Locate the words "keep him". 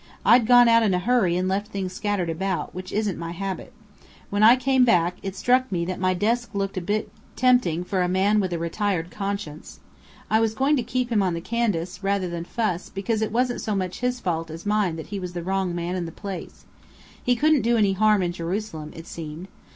10.81-11.21